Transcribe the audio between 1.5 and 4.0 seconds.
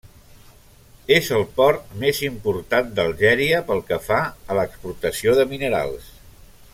port més important d'Algèria pel